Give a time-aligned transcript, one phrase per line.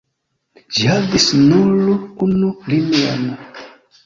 [0.77, 1.93] Ĝi havis nur
[2.29, 3.31] unu linion.